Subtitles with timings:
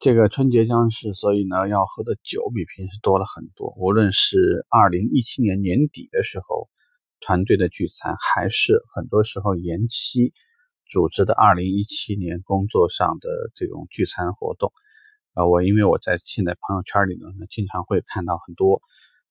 [0.00, 3.74] 这个春节将至，所以呢，要喝的酒比平时多了很多。
[3.76, 6.70] 无论是二零一七年年底的时候
[7.20, 10.32] 团队的聚餐，还是很多时候延期
[10.88, 14.72] 组织的二零一七年工作上的这种聚餐活动，
[15.34, 18.80] 啊，我因为我在现在朋友圈里呢，经常会看到很多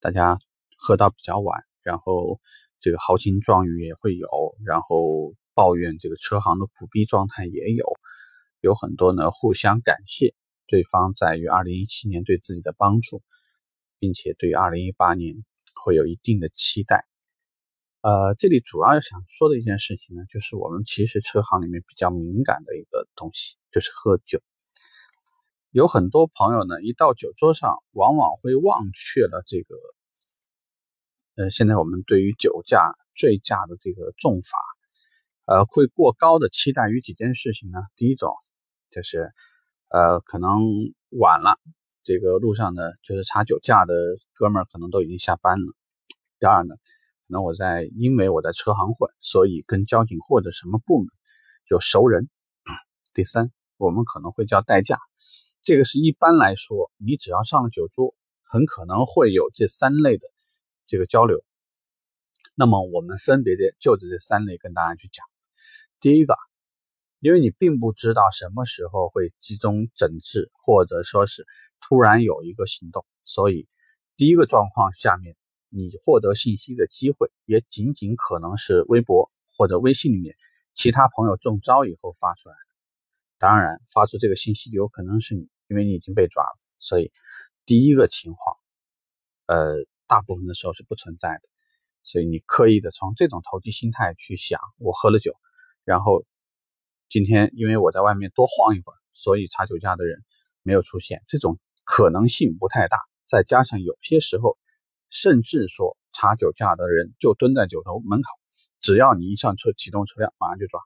[0.00, 0.36] 大家
[0.76, 2.40] 喝到比较晚，然后
[2.80, 4.28] 这个豪情壮语也会有，
[4.64, 7.86] 然后抱怨这个车行的苦逼状态也有，
[8.60, 10.34] 有很多呢互相感谢。
[10.66, 13.22] 对方在于二零一七年对自己的帮助，
[13.98, 17.06] 并且对二零一八年会有一定的期待。
[18.02, 24.40] 呃，这里主要想说的一件事情呢，就是我们其实车行里面比较敏感的一个东西，就是喝酒。
[25.70, 29.74] 有很多朋友呢，一到酒桌上，往往会忘却了这个，
[31.36, 34.58] 呃，现在我们对于酒驾、醉驾的这个重罚，
[35.44, 37.78] 呃，会过高的期待于几件事情呢？
[37.96, 38.34] 第一种
[38.90, 39.32] 就是。
[39.88, 40.62] 呃，可能
[41.10, 41.60] 晚了，
[42.02, 43.94] 这个路上呢，就是查酒驾的
[44.34, 45.74] 哥们儿可能都已经下班了。
[46.40, 51.08] 第二呢，可能我在因为我在车行混，所以跟交警或者什么部门
[51.70, 52.28] 有熟人。
[53.14, 54.98] 第三，我们可能会叫代驾，
[55.62, 60.26] 这个是一般来说，你只要上了酒桌，很可能会有这三类的
[60.86, 61.44] 这个交流。
[62.56, 65.24] 那么我们分别的就着这三类跟大家去讲。
[66.00, 66.36] 第一个。
[67.26, 71.44] 因为你并不知道什么时候会集中整治，或者说是
[71.80, 73.66] 突然有一个行动，所以
[74.16, 75.34] 第一个状况下面，
[75.68, 80.36] 你获得信息的机会也仅仅可能是微博或者微信里面
[80.72, 82.76] 其他朋友中招以后发出来的。
[83.38, 87.10] 当然，发出这个信息有可能是你，因为你已经被抓了，所以
[87.64, 88.56] 第一个情况，
[89.46, 91.40] 呃，大部分的时候是不存在的。
[92.04, 95.34] 所以你刻意的从这种投机心态去想，我喝了酒，
[95.82, 96.24] 然后。
[97.08, 100.24] 今天因为我在外面多晃一会儿，所以查酒驾的人
[100.62, 102.98] 没有出现，这种可能性不太大。
[103.26, 104.58] 再加上有些时候，
[105.08, 108.28] 甚至说查酒驾的人就蹲在酒头门口，
[108.80, 110.80] 只要你一上车启动车辆，马上就抓。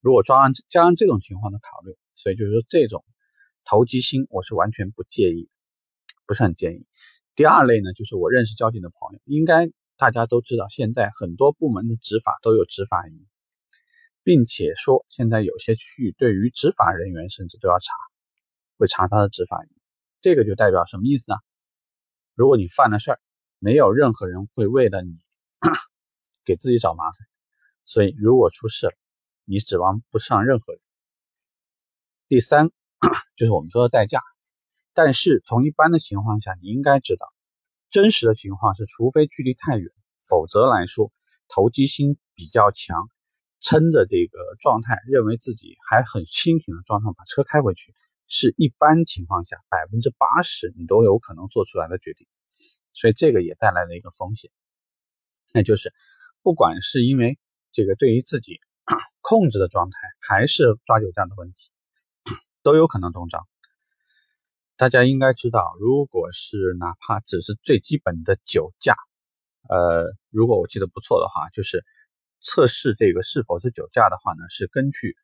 [0.00, 3.04] 如果抓完加上这种情况的考虑，所以就是说这种
[3.64, 5.48] 投机心我是完全不介意，
[6.26, 6.86] 不是很建议。
[7.36, 13.26] 第二类呢，就是我认识交警的朋友，应该大家都知道，现在很多部门的执法都有执法仪。
[14.22, 17.92] 并且说，现在有些区域对于执法人员甚至都要查，
[18.76, 19.68] 会查他的执法仪，
[20.20, 21.36] 这个就代表什么意思呢？
[22.34, 23.20] 如果你犯了事儿，
[23.58, 25.18] 没有任何人会为了你
[26.44, 27.26] 给自己找麻烦，
[27.84, 28.92] 所以如果出事了，
[29.44, 30.82] 你指望不上任何人。
[32.28, 32.70] 第三，
[33.36, 34.22] 就是我们说的代驾，
[34.92, 37.32] 但是从一般的情况下，你应该知道，
[37.90, 39.90] 真实的情况是，除非距离太远，
[40.22, 41.10] 否则来说，
[41.48, 43.08] 投机心比较强。
[43.60, 47.92] 撑着这个状态，认为自己还很清醒的状态把车开回去，
[48.28, 52.26] 是一般情况下百分之八十你都有可能做出来的决定，
[52.92, 54.50] 所以这个也带来了一个风险，
[55.52, 55.92] 那就是
[56.42, 57.38] 不管是因为
[57.72, 58.60] 这个对于自己
[59.20, 61.70] 控制的状态，还是抓酒驾的问题，
[62.62, 63.46] 都有可能中招。
[64.76, 68.94] 大家应该知道，如果是哪怕只是最基本的酒驾，
[69.68, 71.84] 呃，如果我记得不错的话，就是。
[72.40, 75.16] 测试这个是否是酒驾的话呢，是根据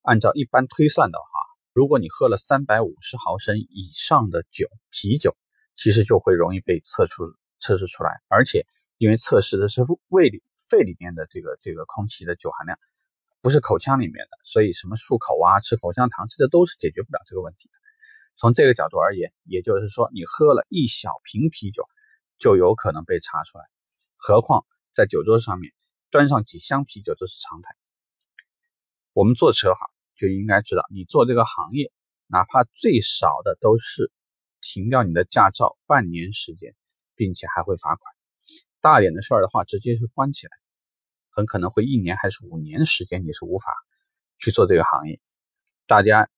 [0.00, 1.26] 按照一般推算的话，
[1.72, 5.36] 如果你喝了三百五十毫升以上的酒啤酒，
[5.76, 7.24] 其实就会容易被测出
[7.60, 8.20] 测试出来。
[8.28, 8.66] 而且
[8.96, 12.78] 因为测试的是胃里肺里面的这个这个空气的酒含量，
[13.42, 17.74] 不是口腔里面的，所以什么漱口啊、吃口香糖，这都是解决不了这个问题的。
[18.34, 21.84] 从这个角度而言，也就是说你喝了一小瓶啤酒
[22.38, 23.64] 就有可能被查出来，
[24.16, 25.70] 何况在酒桌上面。
[26.12, 27.74] 端上几箱啤酒都是常态。
[29.14, 31.90] 我们做车行就应该知道，你做这个行业，
[32.26, 34.12] 哪怕最少的都是
[34.60, 36.74] 停掉你的驾照半年时间，
[37.14, 38.14] 并且还会罚款。
[38.82, 40.52] 大点的事儿的话，直接是关起来，
[41.30, 43.72] 很可能会一年还是五年时间，你是无法
[44.38, 45.18] 去做这个行业。
[45.86, 46.28] 大家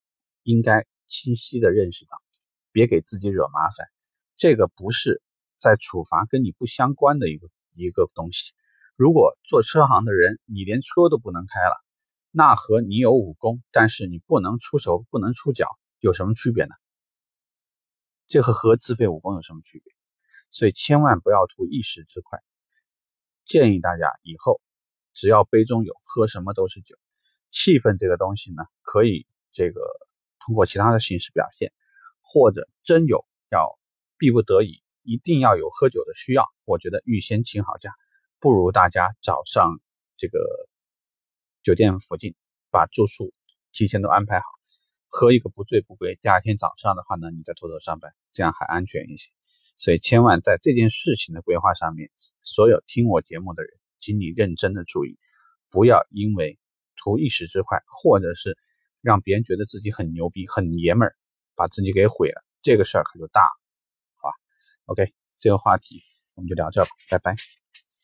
[0.44, 2.22] 应该清晰的认识到，
[2.70, 3.88] 别给自己惹麻烦。
[4.36, 5.20] 这个不是
[5.58, 8.52] 在处罚跟你不相关的一个一个东西。
[8.96, 11.74] 如果做车行的人，你连车都不能开了，
[12.30, 15.66] 那和你有武功，但是你不能出手、不能出脚，
[15.98, 16.70] 有什么区别呢？
[18.28, 19.92] 这和和自废武功有什么区别？
[20.52, 22.38] 所以千万不要图一时之快。
[23.44, 24.60] 建议大家以后
[25.12, 26.96] 只要杯中有，喝什么都是酒。
[27.50, 29.80] 气氛这个东西呢，可以这个
[30.38, 31.72] 通过其他的形式表现，
[32.22, 33.76] 或者真有要
[34.18, 37.90] 逼不得已，一定要有喝酒的需要，我觉得预先请好假。
[38.44, 39.80] 不如大家早上
[40.18, 40.38] 这个
[41.62, 42.34] 酒店附近
[42.70, 43.32] 把住宿
[43.72, 44.44] 提前都安排好，
[45.08, 49.30] 喝一个不醉不归，第二天早上的话呢，你再偷偷上班，这样还安全一些。
[49.78, 52.10] 所以千万在这件事情的规划上面，
[52.42, 55.18] 所有听我节目的人，请你认真的注意，
[55.70, 56.58] 不要因为
[56.96, 58.58] 图一时之快，或者是
[59.00, 61.16] 让别人觉得自己很牛逼、很爷们儿，
[61.56, 63.58] 把自己给毁了，这个事儿可就大了，
[64.16, 64.34] 好吧
[64.84, 66.02] ？OK，这个话题
[66.34, 67.34] 我们就聊这吧，拜拜。